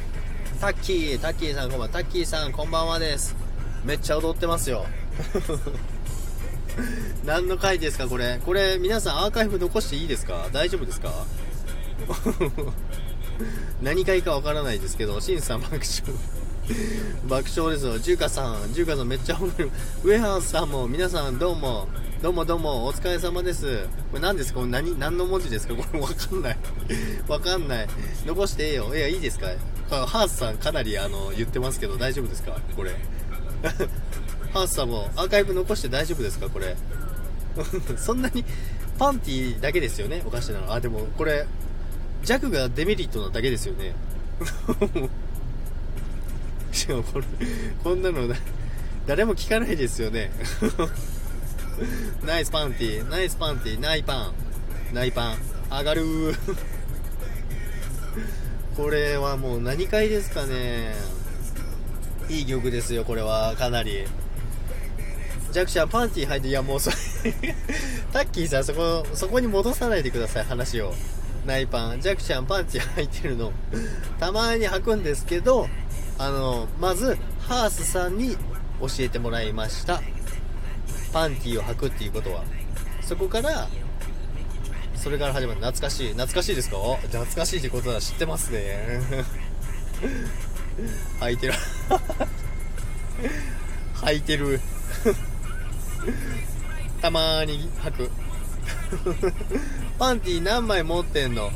[0.61, 1.89] タッキー、タッキーさんこんばんは。
[1.91, 3.37] タッキーさんこんばんはです。
[3.85, 4.85] めっちゃ踊ってますよ。
[7.25, 10.49] 何の回ですかこれこれ皆さんアーカイブ残していいですか？
[10.53, 11.13] 大丈夫ですか？
[13.83, 15.83] 何回かわからないですけど、シンさん爆笑。
[17.29, 17.99] 爆笑ですよ。
[17.99, 19.71] ジューカさん、ジューカさんめっちゃ褒める。
[20.05, 21.89] ウェハンさんも、皆さんどうも、
[22.23, 23.85] どうもどうも、お疲れ様です。
[24.11, 24.61] これ何ですか？
[24.61, 25.75] これ何、何の文字ですか？
[25.75, 26.57] これわかんない。
[27.29, 27.89] わかんない。
[28.27, 28.95] 残してええよ。
[28.95, 29.49] いや、いいですか？
[29.91, 32.57] ハースさんかなりあの、言ってますけど、大丈夫ですか？
[32.77, 32.95] これ。
[34.53, 36.49] ハースさんもアーカイブ残して大丈夫ですか？
[36.49, 36.77] これ。
[37.97, 38.45] そんなに、
[38.99, 40.23] パンティだけですよね？
[40.27, 40.73] おかしなの。
[40.73, 41.47] あ、でも、これ、
[42.25, 43.95] 弱がデメリットなだけですよね。
[46.73, 47.27] しかもこれ、
[47.83, 48.33] こんなの、
[49.07, 50.31] 誰も聞かないですよね。
[52.25, 54.33] ナイスパンティナイスパンティナイパン。
[54.95, 55.39] ナイパン。
[55.71, 56.05] 上がる
[58.77, 60.95] これはもう何回ですかね。
[62.29, 63.57] いい曲ですよ、これは。
[63.57, 64.05] かなり。
[65.53, 66.97] 弱者パンティ履いて、いやもうそれ
[68.13, 70.95] タッキーさんそこ、そこに戻さないでください、話を。
[71.47, 73.53] ナイパン、ジャクちゃんパンチ履いてるの、
[74.21, 75.69] たまに履くんですけど、
[76.19, 78.37] あの、まず、ハースさんに
[78.81, 80.01] 教えてもらいました。
[81.13, 82.45] パンティを履くっていうことは。
[83.03, 83.69] そこから、
[84.97, 86.09] それから始まる懐かしい。
[86.13, 86.77] 懐かしいですか？
[87.03, 89.01] 懐かしいってことは知ってますね。
[91.21, 91.55] 履いてる。
[93.97, 94.61] 履いてる。
[97.01, 98.11] たまーに履く。
[99.99, 101.51] パンティ何枚持ってんの？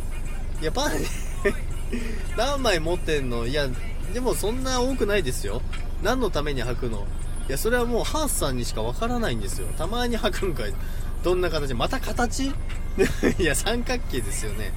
[0.61, 1.55] いや、パンティ
[2.37, 3.47] 何枚持ってんの？
[3.47, 3.69] いや、
[4.13, 5.63] でもそんな多くないですよ。
[6.03, 7.07] 何のために履くの？
[7.49, 9.67] いや、それはもうハースさんにしかわからないんですよ。
[9.79, 10.75] たまに履くんかい。
[11.23, 11.75] どんな形？
[11.75, 12.53] また形？
[13.39, 14.73] いや、三角形ですよね。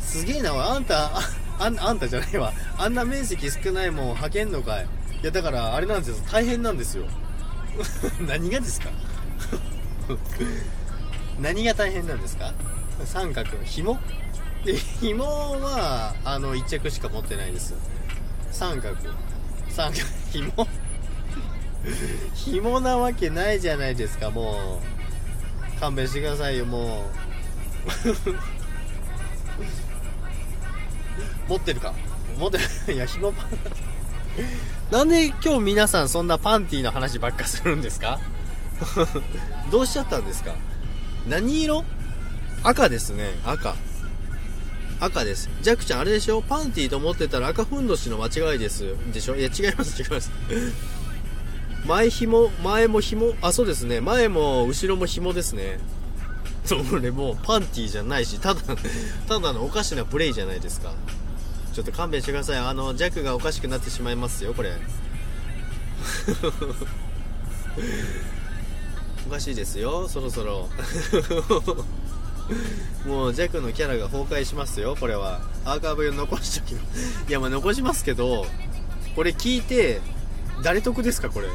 [0.00, 1.20] すげえな、あんた、あ、
[1.58, 2.52] ああんたじゃないわ。
[2.78, 4.84] あんな面積少ないもん履けんのかい。
[4.84, 4.86] い
[5.22, 6.16] や、だから、あれなんですよ。
[6.30, 7.04] 大変なんですよ。
[8.26, 8.88] 何がですか？
[11.40, 12.52] 何が大変なんですか？
[13.04, 13.98] 三角紐？
[15.00, 15.24] 紐
[15.60, 17.74] はあの1着しか持ってないです。
[18.50, 18.96] 三角。
[19.68, 20.02] 三角。
[20.32, 20.66] 紐？
[22.34, 24.80] 紐なわけないじゃないですかも
[25.76, 25.80] う。
[25.80, 27.10] 勘弁してくださいよもう。
[31.48, 31.94] 持ってるか？
[32.38, 32.58] 持って
[32.88, 32.94] る。
[32.94, 33.46] いや紐パン
[34.90, 38.20] なんで今日皆さんそんなパンティの話ばっかするんですか？
[39.72, 40.54] どうしちゃったんですか？
[41.28, 41.84] 何色？
[42.62, 43.74] 赤ですね、赤。
[45.00, 45.50] 赤です。
[45.62, 46.40] ジャックちゃん、あれでしょ？
[46.40, 48.94] パンティと思ってたら赤ふんどしの間違いです。
[49.12, 49.36] でしょ？
[49.36, 50.30] いや、違います、違います。
[51.86, 54.00] 前紐、前も紐、あ、そうですね。
[54.00, 55.78] 前も後ろも紐ですね。
[56.64, 58.60] それもうパンティじゃないし、ただ、
[59.28, 60.92] ただのおかしなプレイじゃないですか。
[61.76, 62.58] ちょっと勘弁してください。
[62.58, 64.72] あの、ジャックがおかしくなってしまいますよ、これ。
[69.28, 70.70] おかしいですよそろそろ。
[73.04, 75.42] もうジャックのキャラが崩壊しますよこれは。
[75.66, 76.76] アーカイブ残しときい
[77.28, 78.46] やまあ残しますけど
[79.14, 80.00] これ聞いて
[80.62, 81.48] 誰得ですかこれ。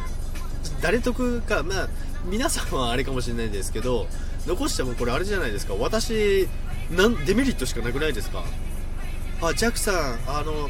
[0.82, 1.90] 誰得かまあ
[2.26, 4.06] 皆さんはあれかもしれないんですけど
[4.46, 5.74] 残してもこれあれじゃないですか。
[5.74, 6.48] 私
[6.92, 8.44] なんデメリットしかなくないですか。
[9.42, 10.70] あジャックさんあの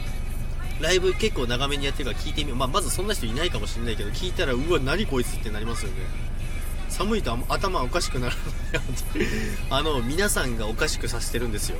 [0.82, 5.98] ライブ結構長めにやってるから聞いてみよう、まあ、まずそんな人いないかもしれないけど聞いたらうわ何こいつってなりますよね。
[6.90, 9.26] 寒いと頭おかしくなるので
[9.70, 11.78] あの皆さんがおかしくさせてるんですよ。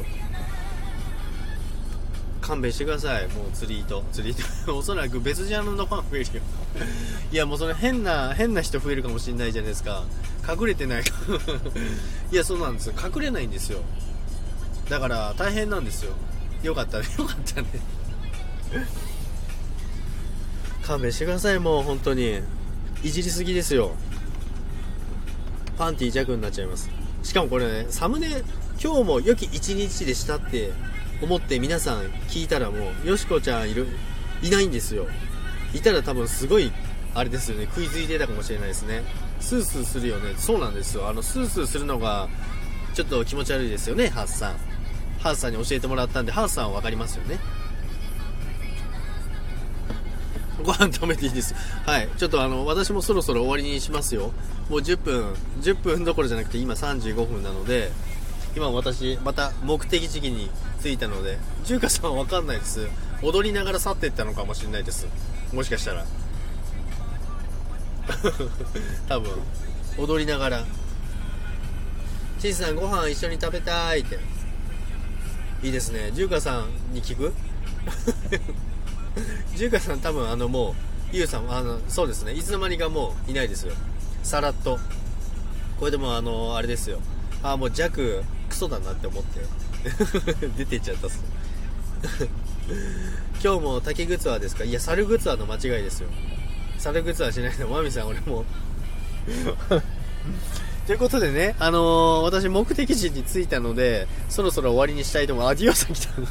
[2.42, 3.28] 勘弁してください。
[3.30, 4.04] もう釣り糸。
[4.12, 4.44] 釣り糸。
[4.76, 6.44] おそらく別ジャンルのファン増えるよ。
[7.32, 10.04] いやもうそれ変な変な人増えるかもしれないじゃないですか。
[10.48, 11.04] 隠れてない。
[12.32, 12.94] いやそうなんですよ。
[12.98, 13.80] 隠れないんですよ。
[14.90, 16.14] だから大変なんですよ。
[16.64, 17.06] よかったね。
[17.18, 17.68] よかったね。
[20.84, 22.40] 勘弁してくださいもう本当に。
[23.04, 23.92] いじりすぎですよ。
[25.78, 26.90] パンティ弱になっちゃいます。
[27.24, 28.44] しかもこれねサムネ
[28.84, 30.72] 今日も良き一日でしたって
[31.22, 33.88] 思って皆さん聞いたらもうよしこちゃんいる
[34.42, 35.08] いないんですよ。
[35.74, 36.72] いたら多分すごい
[37.16, 37.66] あれですよね。
[37.66, 39.04] 食いついてたかもしれないですね。
[39.40, 40.36] スースーするよね。
[40.38, 41.08] そうなんですよ。
[41.08, 42.28] あのスースーするのが
[42.94, 44.56] ちょっと気持ち悪いですよねハースさん
[45.22, 47.40] ハースさんに教えてもらったんでハースさんは分かりますよね。
[50.64, 51.56] ご飯食べていいです。
[51.86, 52.10] はい。
[52.18, 54.32] ちょっとあの私もそろそろ終わりにしますよ。
[54.70, 57.92] もう10分10分どころじゃなくて今35分なので
[58.56, 60.50] 今私また目的地に
[60.82, 62.88] 着いたので中華さんは分かんないです。
[63.22, 65.08] 踊りながら去っていったのかもしれないです。
[65.54, 66.06] もしかしたら。
[69.08, 69.32] 多分。
[69.98, 70.66] 踊りながら
[72.40, 74.41] 「ちいさんご飯一緒に食べたい」って。
[75.64, 76.12] いいですね。
[76.16, 77.34] 中華さんに聞く？
[79.58, 80.74] 中華さん多分あのもう
[81.16, 82.34] ゆうさんあのそうですね。
[82.34, 83.74] いつの間にかもういないですよ。
[84.24, 84.80] さらっと。
[85.80, 87.00] これでもあのあれですよ。
[87.44, 89.42] ああもう弱クソだなって思って。
[90.58, 91.24] 出てっちゃったっす
[93.44, 94.64] 今日も竹グツアーですか？
[94.64, 96.10] いや猿グツアーの間違いですよ。
[96.80, 97.68] 猿グツアーしないの。
[97.68, 98.46] マミさん俺も。
[100.92, 105.48] ということでね、あのー、私目的地に着いたので、そろそろ終わりにしたいと思う。
[105.48, 106.12] あ、ディオさん来た。
[106.20, 106.26] デ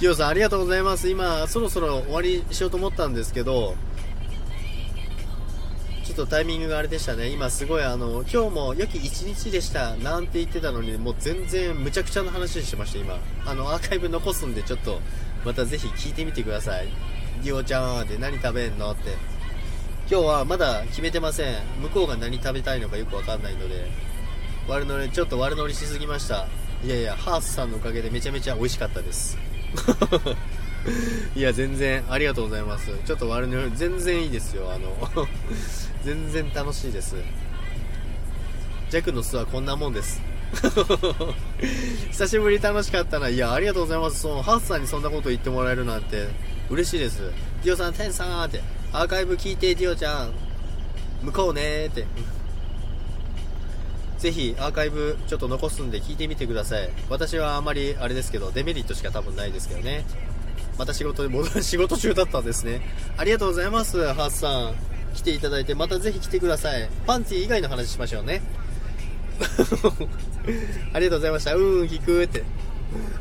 [0.00, 1.10] ィオさんありがとうございます。
[1.10, 3.76] 今、そろそろ終わりしようと思ったんですけど、
[6.04, 7.28] ちょっとタイミングがあれでしたね。
[7.28, 9.94] 今すごいあの、今日も良き一日でした。
[9.96, 13.18] なんて言ってたのに、もう全然むちゃくちゃな話してました、今。
[13.44, 15.02] あの、アーカイブ残すんで、ちょっと、
[15.44, 16.88] またぜひ聞いてみてください。
[17.42, 19.33] ディオちゃんって何食べんのって。
[20.10, 21.54] 今日はまだ決めてません。
[21.80, 23.86] 向こうが何食べたいのかよくわかんないので。
[24.68, 26.46] 悪乗りちょっと悪乗りしすぎました。
[26.84, 29.38] いやいやハースさんのおかげでめちゃめちゃ美味しかったです。
[31.34, 32.90] いや全然ありがとうございます。
[33.06, 35.26] ちょっと悪乗り全然いいですよあの。
[36.04, 37.16] 全然楽しいです。
[38.90, 40.20] 弱の巣はこんなもんです。
[42.12, 43.30] 久しぶり楽しかったな。
[43.30, 44.20] いやありがとうございます。
[44.20, 46.28] そのハースさんにそんなこと言ってもらえるなんて
[46.68, 47.22] 嬉しいです。
[47.64, 48.73] ディオさん天さんって。
[48.94, 50.32] アーカイブ聞いて、ディオちゃん。
[51.20, 52.06] 向こうねーって。
[54.18, 56.88] ぜひアーカイブちょっと残すんで聞いてみてください。
[57.10, 60.04] 私はあんまりあれですけど、デメリットしか多分ないですけどね。
[60.78, 62.82] また仕事で戻る、 仕事中だったんですね。
[63.16, 64.74] ありがとうございます、ハースさん。
[65.12, 66.88] 来ていただいて、またぜひ来てください。
[67.04, 68.42] パンティ以外の話しましょうね。
[70.94, 71.56] ありがとうございました。
[71.56, 72.44] うーん、聞くって。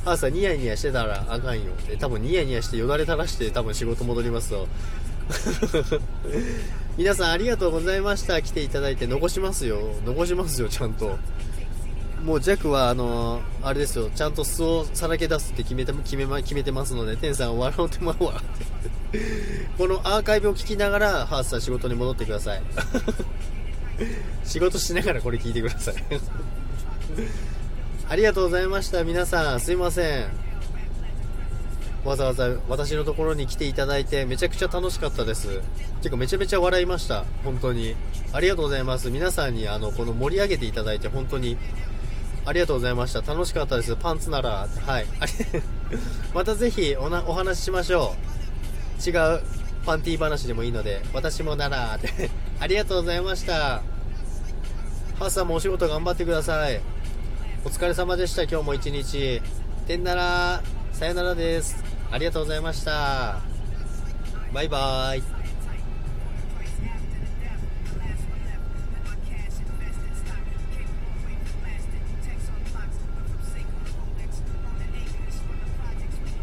[0.06, 1.98] ハースさんニヤニヤしてたらあかんよって。
[1.98, 4.68] 多分ニヤニヤしてよだれ垂らして多分仕事戻りますと。
[6.98, 8.42] 皆さんありがとうございました。
[8.42, 9.80] 来ていただいて残しますよ。
[10.06, 11.18] 残しますよちゃんと。
[12.24, 14.10] もう弱はあのー、あれですよ。
[14.16, 18.42] ちゃんと素をさらけ出すって決めて決め決めてますので天さん笑うてまうわ。
[19.78, 22.62] このアーカイブを聞きながらハースさん仕事に戻ってください。
[24.46, 25.96] 仕事しながらこれ聞いてください。
[28.10, 29.04] ありがとうございました。
[29.04, 30.43] 皆さんすいません。
[32.04, 35.62] わざわざ私のところに来ていただいてめちゃくちゃ楽しかったです。
[36.02, 37.24] てかめちゃめちゃ笑いました。
[37.44, 37.96] 本当に。
[38.34, 39.10] ありがとうございます。
[39.10, 41.58] 皆さんにあのこの盛り上げていただいて本当に。
[42.46, 43.22] ありがとうございました。
[43.22, 43.96] 楽しかったです。
[43.96, 44.68] パンツなら。
[44.86, 45.06] はい。
[46.36, 48.16] またぜひおなお話ししましょ
[49.06, 49.10] う。
[49.10, 49.42] 違う
[49.86, 51.96] パンティー話でもいいので私もなら。
[51.96, 52.30] っ て
[52.60, 53.82] ありがとうございました。
[55.20, 56.82] ハーさんもお仕事頑張ってください。
[57.64, 58.44] お疲れ様でした。
[58.44, 59.42] 今日も一日。
[59.88, 60.62] てんなら。
[60.92, 61.93] さよならです。
[62.14, 63.40] ありがとうございました。
[64.54, 65.33] バイバーイ。